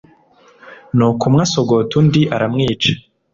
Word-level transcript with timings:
Nuko 0.95 1.21
umwe 1.29 1.41
asogota 1.47 1.93
undi, 1.99 2.21
aramwica. 2.35 2.91